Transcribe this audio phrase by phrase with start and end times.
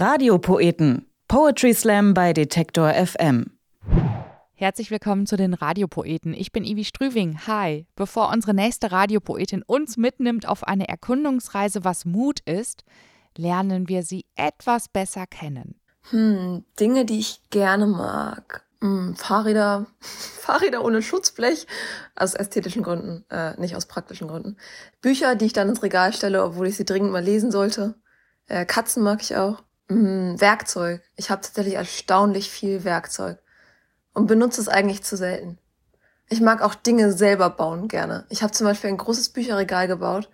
[0.00, 1.04] Radiopoeten.
[1.28, 3.50] Poetry Slam bei Detektor FM.
[4.54, 6.32] Herzlich willkommen zu den Radiopoeten.
[6.32, 7.40] Ich bin Ivi Strüving.
[7.46, 7.86] Hi.
[7.96, 12.84] Bevor unsere nächste Radiopoetin uns mitnimmt auf eine Erkundungsreise, was Mut ist,
[13.36, 15.78] lernen wir sie etwas besser kennen.
[16.08, 18.64] Hm, Dinge, die ich gerne mag.
[18.80, 21.66] Hm, Fahrräder, Fahrräder ohne Schutzblech,
[22.16, 24.56] aus ästhetischen Gründen, äh, nicht aus praktischen Gründen.
[25.02, 27.96] Bücher, die ich dann ins Regal stelle, obwohl ich sie dringend mal lesen sollte.
[28.46, 29.62] Äh, Katzen mag ich auch.
[29.90, 31.02] Hm, Werkzeug.
[31.16, 33.38] Ich habe tatsächlich erstaunlich viel Werkzeug
[34.14, 35.58] und benutze es eigentlich zu selten.
[36.28, 38.26] Ich mag auch Dinge selber bauen gerne.
[38.30, 40.30] Ich habe zum Beispiel ein großes Bücherregal gebaut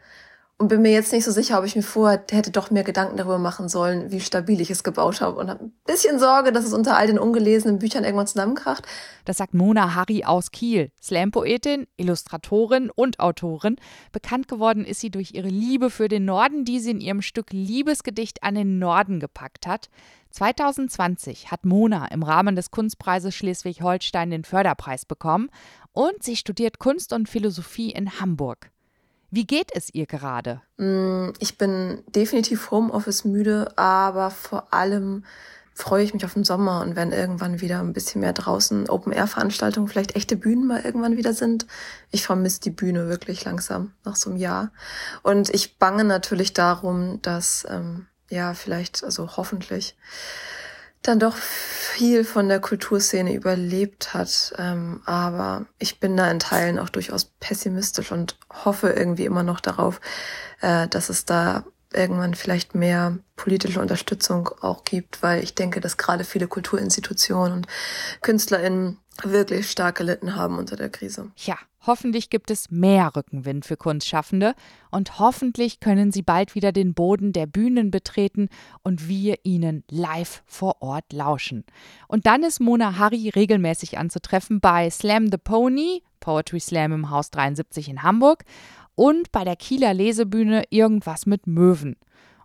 [0.58, 3.18] und bin mir jetzt nicht so sicher, ob ich mir vorher hätte doch mehr Gedanken
[3.18, 6.64] darüber machen sollen, wie stabil ich es gebaut habe und habe ein bisschen Sorge, dass
[6.64, 8.86] es unter all den ungelesenen Büchern irgendwann zusammenkracht.
[9.26, 13.76] Das sagt Mona Harry aus Kiel, Slam-Poetin, Illustratorin und Autorin.
[14.12, 17.52] Bekannt geworden ist sie durch ihre Liebe für den Norden, die sie in ihrem Stück
[17.52, 19.90] Liebesgedicht an den Norden gepackt hat.
[20.30, 25.50] 2020 hat Mona im Rahmen des Kunstpreises Schleswig-Holstein den Förderpreis bekommen
[25.92, 28.70] und sie studiert Kunst und Philosophie in Hamburg.
[29.36, 30.62] Wie geht es ihr gerade?
[30.78, 35.26] Mm, ich bin definitiv Homeoffice müde, aber vor allem
[35.74, 39.88] freue ich mich auf den Sommer und wenn irgendwann wieder ein bisschen mehr draußen Open-Air-Veranstaltungen,
[39.88, 41.66] vielleicht echte Bühnen mal irgendwann wieder sind.
[42.10, 44.72] Ich vermisse die Bühne wirklich langsam nach so einem Jahr.
[45.22, 49.98] Und ich bange natürlich darum, dass, ähm, ja, vielleicht, also hoffentlich,
[51.02, 54.52] dann doch viel von der Kulturszene überlebt hat.
[54.58, 59.60] Ähm, aber ich bin da in Teilen auch durchaus pessimistisch und hoffe irgendwie immer noch
[59.60, 60.00] darauf,
[60.60, 65.96] äh, dass es da irgendwann vielleicht mehr politische Unterstützung auch gibt, weil ich denke, dass
[65.96, 67.66] gerade viele Kulturinstitutionen und
[68.22, 71.30] KünstlerInnen wirklich stark gelitten haben unter der Krise.
[71.36, 74.54] Ja, hoffentlich gibt es mehr Rückenwind für Kunstschaffende
[74.90, 78.48] und hoffentlich können sie bald wieder den Boden der Bühnen betreten
[78.82, 81.64] und wir ihnen live vor Ort lauschen.
[82.08, 87.30] Und dann ist Mona Harry regelmäßig anzutreffen bei Slam the Pony, Poetry Slam im Haus
[87.30, 88.44] 73 in Hamburg
[88.94, 91.96] und bei der Kieler Lesebühne Irgendwas mit Möwen.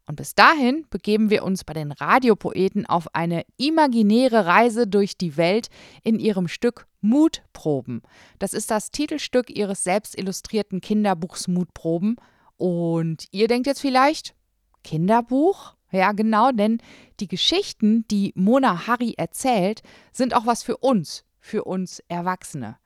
[0.05, 5.37] Und bis dahin begeben wir uns bei den Radiopoeten auf eine imaginäre Reise durch die
[5.37, 5.69] Welt
[6.03, 8.01] in ihrem Stück Mutproben.
[8.39, 12.17] Das ist das Titelstück ihres selbst illustrierten Kinderbuchs Mutproben.
[12.57, 14.35] Und ihr denkt jetzt vielleicht,
[14.83, 15.75] Kinderbuch?
[15.91, 16.81] Ja, genau, denn
[17.19, 19.81] die Geschichten, die Mona Harry erzählt,
[20.13, 22.77] sind auch was für uns, für uns Erwachsene.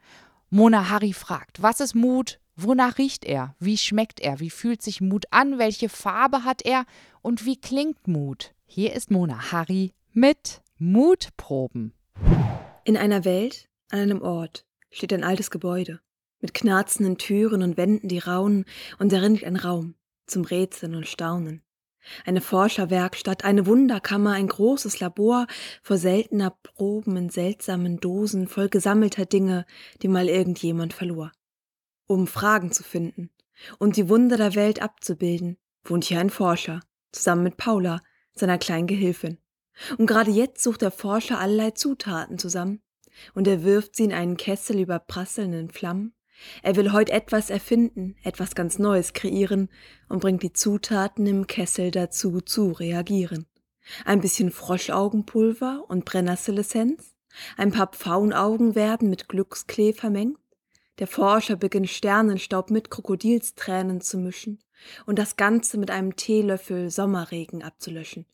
[0.49, 2.39] Mona Harry fragt, was ist Mut?
[2.57, 3.53] Wonach riecht er?
[3.59, 4.39] Wie schmeckt er?
[4.39, 5.59] Wie fühlt sich Mut an?
[5.59, 6.85] Welche Farbe hat er?
[7.21, 8.53] Und wie klingt Mut?
[8.65, 11.93] Hier ist Mona Harry mit Mutproben.
[12.85, 15.99] In einer Welt, an einem Ort, steht ein altes Gebäude
[16.39, 18.65] mit knarzenden Türen und Wänden, die raunen,
[18.99, 19.95] und darin liegt ein Raum
[20.25, 21.61] zum Rätseln und Staunen.
[22.23, 25.47] Eine Forscherwerkstatt, eine Wunderkammer, ein großes Labor
[25.81, 29.65] vor seltener Proben in seltsamen Dosen voll gesammelter Dinge,
[30.03, 31.31] die mal irgendjemand verlor
[32.07, 33.29] um Fragen zu finden
[33.79, 38.01] und die Wunder der Welt abzubilden, wohnt hier ein Forscher, zusammen mit Paula,
[38.33, 39.37] seiner kleinen Gehilfin.
[39.97, 42.81] Und gerade jetzt sucht der Forscher allerlei Zutaten zusammen,
[43.33, 46.13] und er wirft sie in einen Kessel über prasselnden Flammen.
[46.63, 49.69] Er will heute etwas erfinden, etwas ganz Neues kreieren
[50.09, 53.45] und bringt die Zutaten im Kessel dazu zu reagieren.
[54.03, 57.15] Ein bisschen Froschaugenpulver und Brennnesselessenz,
[57.55, 60.39] ein paar Pfauenaugen werden mit Glücksklee vermengt,
[60.99, 64.59] der Forscher beginnt Sternenstaub mit Krokodilstränen zu mischen
[65.05, 68.25] und das Ganze mit einem Teelöffel Sommerregen abzulöschen.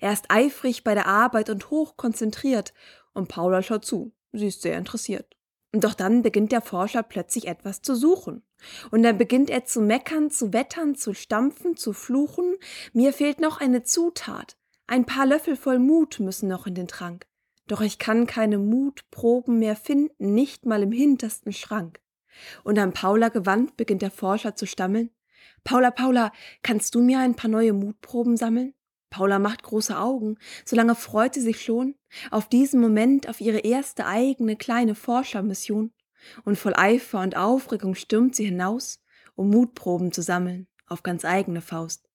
[0.00, 2.72] Er ist eifrig bei der Arbeit und hoch konzentriert,
[3.14, 4.12] und Paula schaut zu.
[4.32, 5.36] Sie ist sehr interessiert.
[5.72, 8.42] Doch dann beginnt der Forscher plötzlich etwas zu suchen.
[8.90, 12.56] Und dann beginnt er zu meckern, zu wettern, zu stampfen, zu fluchen.
[12.92, 14.56] Mir fehlt noch eine Zutat.
[14.86, 17.27] Ein paar Löffel voll Mut müssen noch in den Trank.
[17.68, 22.00] Doch ich kann keine Mutproben mehr finden, nicht mal im hintersten Schrank.
[22.64, 25.10] Und an Paula gewandt beginnt der Forscher zu stammeln.
[25.64, 28.74] Paula, Paula, kannst du mir ein paar neue Mutproben sammeln?
[29.10, 31.94] Paula macht große Augen, solange freut sie sich schon
[32.30, 35.92] auf diesen Moment, auf ihre erste eigene kleine Forschermission.
[36.44, 39.00] Und voll Eifer und Aufregung stürmt sie hinaus,
[39.34, 42.08] um Mutproben zu sammeln, auf ganz eigene Faust.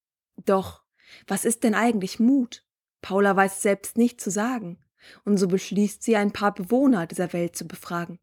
[0.46, 0.84] Doch,
[1.28, 2.66] was ist denn eigentlich Mut?
[3.02, 4.83] Paula weiß selbst nicht zu sagen
[5.26, 8.20] und so beschließt sie, ein paar Bewohner dieser Welt zu befragen.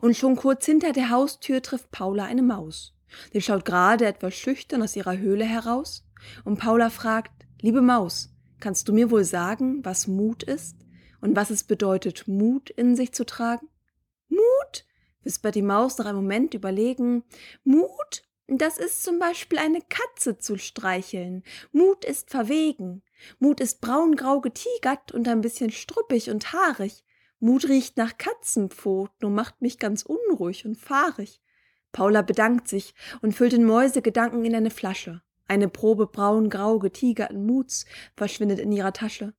[0.00, 2.94] Und schon kurz hinter der Haustür trifft Paula eine Maus.
[3.32, 6.04] Die schaut gerade etwas schüchtern aus ihrer Höhle heraus,
[6.44, 10.76] und Paula fragt, liebe Maus, kannst du mir wohl sagen, was Mut ist
[11.20, 13.68] und was es bedeutet, Mut in sich zu tragen?
[14.28, 14.84] Mut?
[15.22, 17.24] wispert die Maus nach einem Moment überlegen.
[17.64, 18.22] Mut?
[18.48, 21.42] Das ist zum Beispiel eine Katze zu streicheln.
[21.72, 23.02] Mut ist verwegen.
[23.38, 27.04] Mut ist braungrau getigert und ein bisschen struppig und haarig.
[27.38, 31.40] Mut riecht nach Katzenpfoten und macht mich ganz unruhig und fahrig.
[31.92, 35.22] Paula bedankt sich und füllt den Mäusegedanken in eine Flasche.
[35.48, 37.86] Eine Probe braungrau getigerten Muts
[38.16, 39.34] verschwindet in ihrer Tasche.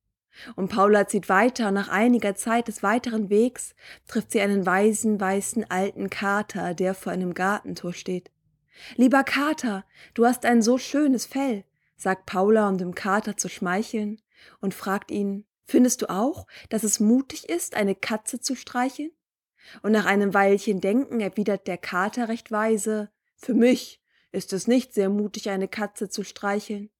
[0.56, 3.74] Und Paula zieht weiter, und nach einiger Zeit des weiteren Wegs
[4.06, 8.30] trifft sie einen weisen, weißen alten Kater, der vor einem Gartentor steht.
[8.96, 9.84] Lieber Kater,
[10.14, 11.64] du hast ein so schönes Fell,
[11.98, 14.22] sagt Paula, um dem Kater zu schmeicheln,
[14.60, 19.10] und fragt ihn, findest du auch, dass es mutig ist, eine Katze zu streicheln?
[19.82, 24.00] Und nach einem Weilchen Denken erwidert der Kater recht weise, für mich
[24.32, 26.90] ist es nicht sehr mutig, eine Katze zu streicheln.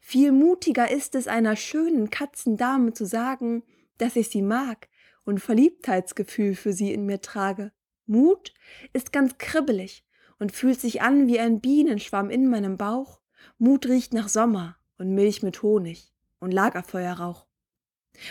[0.00, 3.62] Viel mutiger ist es, einer schönen Katzendame zu sagen,
[3.98, 4.88] dass ich sie mag
[5.24, 7.72] und Verliebtheitsgefühl für sie in mir trage.
[8.06, 8.54] Mut
[8.92, 10.04] ist ganz kribbelig
[10.38, 13.20] und fühlt sich an wie ein Bienenschwamm in meinem Bauch.
[13.58, 17.46] Mut riecht nach Sommer und Milch mit Honig und Lagerfeuerrauch.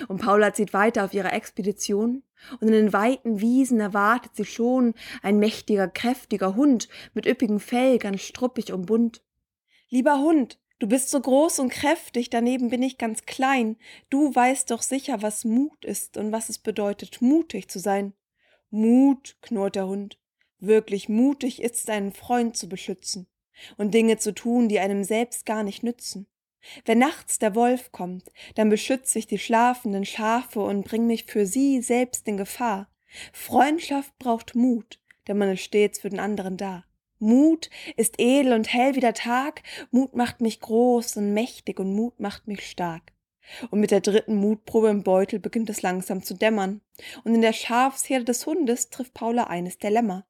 [0.08, 2.24] Und Paula zieht weiter auf ihrer Expedition,
[2.60, 7.98] und in den weiten Wiesen erwartet sie schon ein mächtiger, kräftiger Hund mit üppigem Fell,
[7.98, 9.24] ganz struppig und bunt.
[9.90, 13.78] Lieber Hund, du bist so groß und kräftig, daneben bin ich ganz klein.
[14.10, 18.14] Du weißt doch sicher, was Mut ist und was es bedeutet, mutig zu sein.
[18.70, 20.20] Mut, knurrt der Hund.
[20.60, 23.28] Wirklich mutig ist, einen Freund zu beschützen
[23.78, 26.28] und Dinge zu tun, die einem selbst gar nicht nützen.
[26.86, 31.46] Wenn nachts der Wolf kommt, dann beschütze ich die schlafenden Schafe und bring mich für
[31.46, 32.90] sie selbst in Gefahr.
[33.34, 36.84] Freundschaft braucht Mut, denn man ist stets für den anderen da.
[37.20, 41.94] Mut ist edel und hell wie der Tag, Mut macht mich groß und mächtig und
[41.96, 43.14] Mut macht mich stark.
[43.70, 46.82] Und mit der dritten Mutprobe im Beutel beginnt es langsam zu dämmern,
[47.24, 50.26] und in der Schafsherde des Hundes trifft Paula eines der Lämmer.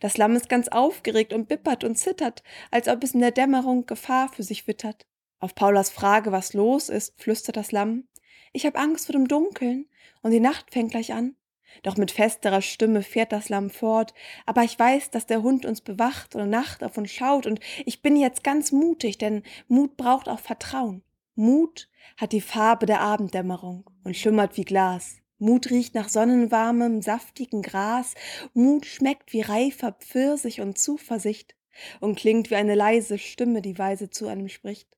[0.00, 3.86] Das Lamm ist ganz aufgeregt und bippert und zittert, als ob es in der Dämmerung
[3.86, 5.06] Gefahr für sich wittert.
[5.40, 8.08] Auf Paulas Frage, was los ist, flüstert das Lamm.
[8.52, 9.86] Ich hab Angst vor dem Dunkeln
[10.22, 11.36] und die Nacht fängt gleich an.
[11.82, 14.14] Doch mit festerer Stimme fährt das Lamm fort.
[14.46, 18.02] Aber ich weiß, dass der Hund uns bewacht und Nacht auf uns schaut und ich
[18.02, 21.02] bin jetzt ganz mutig, denn Mut braucht auch Vertrauen.
[21.34, 25.18] Mut hat die Farbe der Abenddämmerung und schimmert wie Glas.
[25.38, 28.14] Mut riecht nach sonnenwarmem, saftigen Gras.
[28.54, 31.54] Mut schmeckt wie reifer Pfirsich und Zuversicht
[32.00, 34.88] und klingt wie eine leise Stimme, die weise zu einem spricht.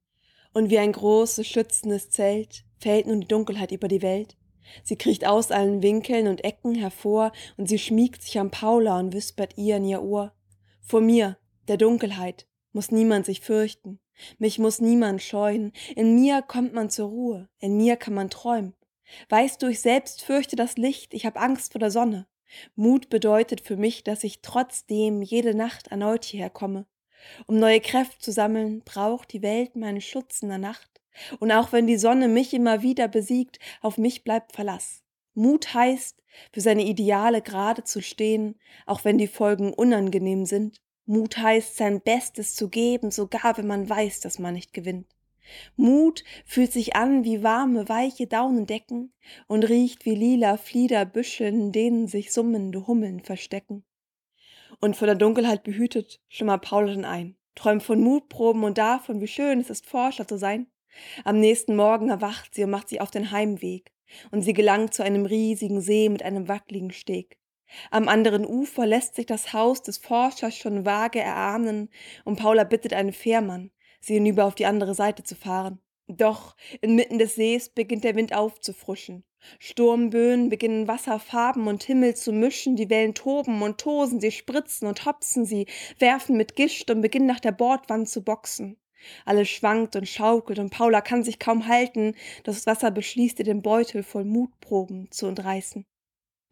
[0.52, 4.36] Und wie ein großes, schützendes Zelt fällt nun die Dunkelheit über die Welt.
[4.82, 9.12] Sie kriecht aus allen Winkeln und Ecken hervor, und sie schmiegt sich an Paula und
[9.12, 10.32] wispert ihr in ihr Ohr.
[10.80, 11.36] Vor mir,
[11.68, 14.00] der Dunkelheit, muss niemand sich fürchten,
[14.38, 18.74] mich muss niemand scheuen, in mir kommt man zur Ruhe, in mir kann man träumen.
[19.28, 22.26] Weißt du, ich selbst fürchte das Licht, ich hab Angst vor der Sonne.
[22.74, 26.86] Mut bedeutet für mich, dass ich trotzdem jede Nacht erneut hierher komme.
[27.46, 31.00] Um neue Kräfte zu sammeln, braucht die Welt meinen Schutz in der Nacht.
[31.38, 35.02] Und auch wenn die Sonne mich immer wieder besiegt, auf mich bleibt Verlass.
[35.34, 36.22] Mut heißt,
[36.52, 40.80] für seine Ideale gerade zu stehen, auch wenn die Folgen unangenehm sind.
[41.06, 45.06] Mut heißt, sein Bestes zu geben, sogar wenn man weiß, dass man nicht gewinnt.
[45.76, 49.12] Mut fühlt sich an wie warme, weiche Daunendecken
[49.46, 53.84] und riecht wie lila Fliederbüsche, in denen sich summende Hummeln verstecken
[54.80, 59.28] und von der Dunkelheit behütet, schlummert Paula dann ein, träumt von Mutproben und davon, wie
[59.28, 60.66] schön es ist, Forscher zu sein.
[61.24, 63.92] Am nächsten Morgen erwacht sie und macht sich auf den Heimweg,
[64.30, 67.38] und sie gelangt zu einem riesigen See mit einem wackligen Steg.
[67.92, 71.90] Am anderen Ufer lässt sich das Haus des Forschers schon vage erahnen,
[72.24, 75.80] und Paula bittet einen Fährmann, sie hinüber auf die andere Seite zu fahren.
[76.08, 79.24] Doch inmitten des Sees beginnt der Wind aufzufrischen.
[79.58, 85.06] Sturmböen beginnen Wasserfarben und Himmel zu mischen, die Wellen toben und tosen, sie spritzen und
[85.06, 85.66] hopsen, sie
[85.98, 88.76] werfen mit Gischt und beginnen nach der Bordwand zu boxen.
[89.24, 92.14] Alles schwankt und schaukelt und Paula kann sich kaum halten,
[92.44, 95.86] das Wasser beschließt ihr den Beutel voll Mutproben zu entreißen.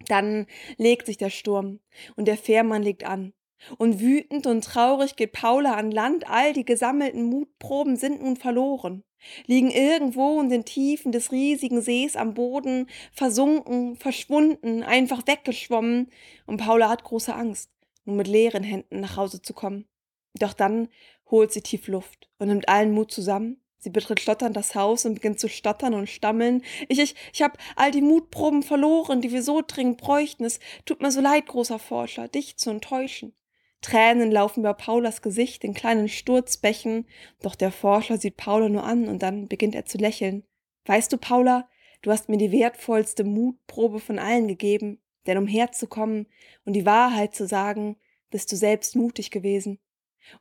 [0.06, 1.80] Dann legt sich der Sturm
[2.16, 3.34] und der Fährmann legt an.
[3.76, 9.04] Und wütend und traurig geht Paula an Land, all die gesammelten Mutproben sind nun verloren
[9.46, 16.10] liegen irgendwo in den Tiefen des riesigen Sees am Boden, versunken, verschwunden, einfach weggeschwommen,
[16.46, 17.70] und Paula hat große Angst,
[18.04, 19.86] nur mit leeren Händen nach Hause zu kommen.
[20.34, 20.88] Doch dann
[21.30, 23.60] holt sie tief Luft und nimmt allen Mut zusammen.
[23.80, 26.62] Sie betritt stotternd das Haus und beginnt zu stottern und stammeln.
[26.88, 30.44] Ich, ich, ich hab all die Mutproben verloren, die wir so dringend bräuchten.
[30.44, 33.34] Es tut mir so leid, großer Forscher, dich zu enttäuschen.
[33.80, 37.06] Tränen laufen über Paulas Gesicht in kleinen Sturzbächen,
[37.40, 40.44] doch der Forscher sieht Paula nur an und dann beginnt er zu lächeln.
[40.86, 41.68] Weißt du, Paula,
[42.02, 46.26] du hast mir die wertvollste Mutprobe von allen gegeben, denn um herzukommen
[46.64, 47.96] und die Wahrheit zu sagen,
[48.30, 49.78] bist du selbst mutig gewesen.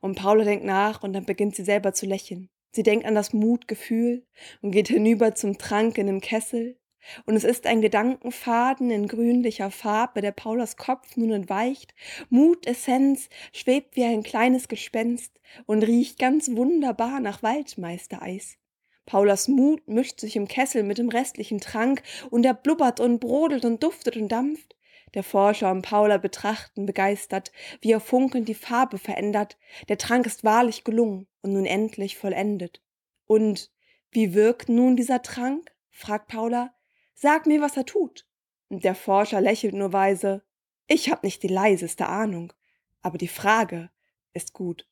[0.02, 2.50] Und Paula denkt nach und dann beginnt sie selber zu lächeln.
[2.72, 4.26] Sie denkt an das Mutgefühl
[4.62, 6.78] und geht hinüber zum Trank in dem Kessel.
[7.26, 11.94] Und es ist ein Gedankenfaden in grünlicher Farbe, der Paulas Kopf nun entweicht.
[12.30, 18.58] Mutessenz schwebt wie ein kleines Gespenst und riecht ganz wunderbar nach Waldmeistereis.
[19.06, 23.64] Paulas Mut mischt sich im Kessel mit dem restlichen Trank und er blubbert und brodelt
[23.64, 24.76] und duftet und dampft.
[25.14, 29.58] Der Forscher und Paula betrachten begeistert, wie er funkelnd die Farbe verändert.
[29.88, 32.82] Der Trank ist wahrlich gelungen und nun endlich vollendet.
[33.26, 33.72] Und
[34.12, 35.72] wie wirkt nun dieser Trank?
[35.90, 36.74] fragt Paula.
[37.20, 38.28] Sag mir, was er tut.
[38.70, 40.44] Und der Forscher lächelt nur weise.
[40.86, 42.54] Ich hab nicht die leiseste Ahnung,
[43.02, 43.90] aber die Frage
[44.34, 44.88] ist gut.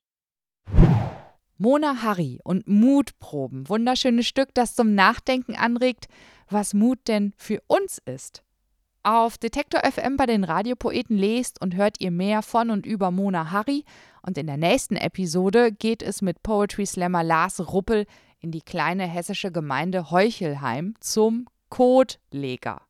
[1.59, 3.69] Mona Harry und Mutproben.
[3.69, 6.07] Wunderschönes Stück, das zum Nachdenken anregt,
[6.49, 8.43] was Mut denn für uns ist.
[9.03, 13.51] Auf Detektor FM bei den Radiopoeten lest und hört ihr mehr von und über Mona
[13.51, 13.85] Harry.
[14.23, 18.07] Und in der nächsten Episode geht es mit Poetry Slammer Lars Ruppel
[18.39, 22.83] in die kleine hessische Gemeinde Heuchelheim zum Kotleger.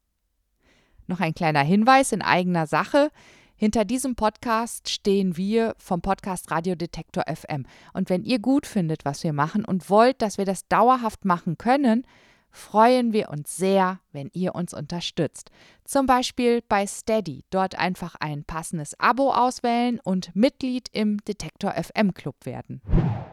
[1.07, 3.09] Noch ein kleiner Hinweis in eigener Sache.
[3.55, 7.65] Hinter diesem Podcast stehen wir vom Podcast Radio Detektor FM.
[7.93, 11.57] Und wenn ihr gut findet, was wir machen und wollt, dass wir das dauerhaft machen
[11.57, 12.05] können,
[12.51, 15.49] freuen wir uns sehr, wenn ihr uns unterstützt.
[15.83, 17.43] Zum Beispiel bei Steady.
[17.49, 22.83] Dort einfach ein passendes Abo auswählen und Mitglied im Detektor FM Club werden.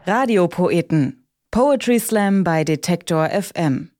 [0.07, 1.27] Radiopoeten.
[1.51, 3.92] Poetry Slam bei Detektor FM.